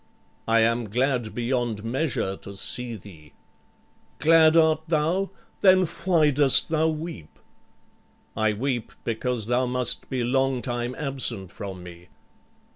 "I 0.47 0.61
am 0.61 0.89
glad 0.89 1.35
beyond 1.35 1.83
measure 1.83 2.35
to 2.37 2.57
see 2.57 2.95
thee." 2.95 3.33
"Glad 4.17 4.57
art 4.57 4.81
thou? 4.87 5.29
Then 5.59 5.85
why 5.85 6.31
dost 6.31 6.69
thou 6.69 6.87
weep?" 6.89 7.37
"I 8.35 8.51
weep 8.53 8.93
because 9.03 9.45
thou 9.45 9.67
must 9.67 10.09
be 10.09 10.23
long 10.23 10.63
time 10.63 10.95
absent 10.95 11.51
from 11.51 11.83
me." 11.83 12.07